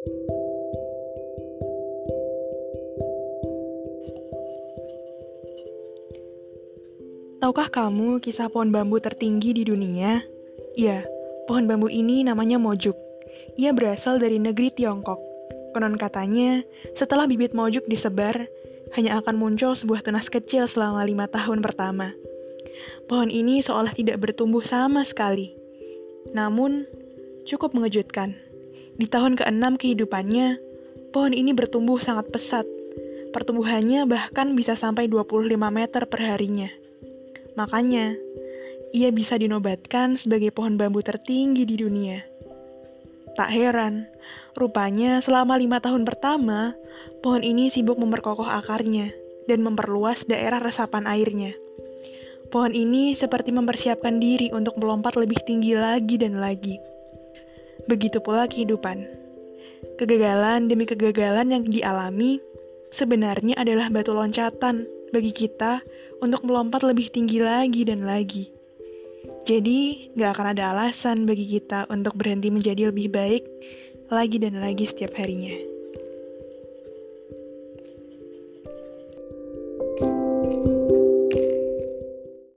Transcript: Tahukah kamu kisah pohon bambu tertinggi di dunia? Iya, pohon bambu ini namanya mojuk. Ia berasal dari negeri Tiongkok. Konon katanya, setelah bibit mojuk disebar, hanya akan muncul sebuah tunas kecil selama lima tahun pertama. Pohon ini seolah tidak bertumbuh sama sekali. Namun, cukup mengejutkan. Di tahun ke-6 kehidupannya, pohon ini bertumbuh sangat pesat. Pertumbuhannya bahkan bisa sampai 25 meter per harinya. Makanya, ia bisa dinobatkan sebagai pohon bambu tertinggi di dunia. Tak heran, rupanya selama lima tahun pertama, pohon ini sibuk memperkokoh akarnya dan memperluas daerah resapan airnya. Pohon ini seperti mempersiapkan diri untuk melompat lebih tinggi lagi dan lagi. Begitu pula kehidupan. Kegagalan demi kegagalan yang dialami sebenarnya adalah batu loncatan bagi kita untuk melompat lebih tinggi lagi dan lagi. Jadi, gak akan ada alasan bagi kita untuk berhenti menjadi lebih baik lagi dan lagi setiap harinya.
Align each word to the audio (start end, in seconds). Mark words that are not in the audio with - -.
Tahukah 0.00 0.16
kamu 7.68 8.24
kisah 8.24 8.48
pohon 8.48 8.72
bambu 8.72 8.96
tertinggi 8.96 9.52
di 9.52 9.68
dunia? 9.68 10.24
Iya, 10.72 11.04
pohon 11.44 11.68
bambu 11.68 11.92
ini 11.92 12.24
namanya 12.24 12.56
mojuk. 12.56 12.96
Ia 13.60 13.76
berasal 13.76 14.16
dari 14.16 14.40
negeri 14.40 14.72
Tiongkok. 14.72 15.20
Konon 15.76 16.00
katanya, 16.00 16.64
setelah 16.96 17.28
bibit 17.28 17.52
mojuk 17.52 17.84
disebar, 17.84 18.48
hanya 18.96 19.20
akan 19.20 19.36
muncul 19.36 19.76
sebuah 19.76 20.00
tunas 20.00 20.32
kecil 20.32 20.64
selama 20.64 21.04
lima 21.04 21.28
tahun 21.28 21.60
pertama. 21.60 22.16
Pohon 23.04 23.28
ini 23.28 23.60
seolah 23.60 23.92
tidak 23.92 24.24
bertumbuh 24.24 24.64
sama 24.64 25.04
sekali. 25.04 25.52
Namun, 26.32 26.88
cukup 27.44 27.76
mengejutkan. 27.76 28.48
Di 29.00 29.08
tahun 29.08 29.32
ke-6 29.40 29.80
kehidupannya, 29.80 30.60
pohon 31.16 31.32
ini 31.32 31.56
bertumbuh 31.56 31.96
sangat 31.96 32.28
pesat. 32.28 32.68
Pertumbuhannya 33.32 34.04
bahkan 34.04 34.52
bisa 34.52 34.76
sampai 34.76 35.08
25 35.08 35.56
meter 35.56 36.04
per 36.04 36.20
harinya. 36.20 36.68
Makanya, 37.56 38.12
ia 38.92 39.08
bisa 39.08 39.40
dinobatkan 39.40 40.20
sebagai 40.20 40.52
pohon 40.52 40.76
bambu 40.76 41.00
tertinggi 41.00 41.64
di 41.64 41.80
dunia. 41.80 42.20
Tak 43.40 43.48
heran, 43.48 44.04
rupanya 44.52 45.24
selama 45.24 45.56
lima 45.56 45.80
tahun 45.80 46.04
pertama, 46.04 46.76
pohon 47.24 47.40
ini 47.40 47.72
sibuk 47.72 47.96
memperkokoh 47.96 48.52
akarnya 48.52 49.16
dan 49.48 49.64
memperluas 49.64 50.28
daerah 50.28 50.60
resapan 50.60 51.08
airnya. 51.08 51.56
Pohon 52.52 52.76
ini 52.76 53.16
seperti 53.16 53.48
mempersiapkan 53.48 54.20
diri 54.20 54.52
untuk 54.52 54.76
melompat 54.76 55.16
lebih 55.16 55.40
tinggi 55.48 55.72
lagi 55.72 56.20
dan 56.20 56.36
lagi. 56.36 56.89
Begitu 57.86 58.18
pula 58.20 58.50
kehidupan. 58.50 59.06
Kegagalan 59.96 60.68
demi 60.68 60.84
kegagalan 60.84 61.52
yang 61.52 61.64
dialami 61.64 62.40
sebenarnya 62.92 63.56
adalah 63.56 63.88
batu 63.88 64.12
loncatan 64.12 64.84
bagi 65.14 65.32
kita 65.32 65.80
untuk 66.20 66.44
melompat 66.44 66.84
lebih 66.84 67.08
tinggi 67.08 67.40
lagi 67.40 67.86
dan 67.86 68.04
lagi. 68.04 68.52
Jadi, 69.48 70.12
gak 70.16 70.36
akan 70.36 70.46
ada 70.56 70.76
alasan 70.76 71.24
bagi 71.24 71.48
kita 71.48 71.88
untuk 71.88 72.16
berhenti 72.16 72.52
menjadi 72.52 72.92
lebih 72.92 73.08
baik 73.08 73.44
lagi 74.12 74.36
dan 74.36 74.60
lagi 74.60 74.84
setiap 74.84 75.16
harinya. 75.16 75.69